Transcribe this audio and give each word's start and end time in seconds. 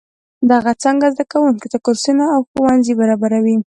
دغه 0.51 0.71
څانګه 0.81 1.07
زده 1.13 1.25
کوونکو 1.33 1.65
ته 1.73 1.77
کورسونه 1.85 2.23
او 2.33 2.41
ښوونځي 2.49 2.93
برابروي. 2.99 3.57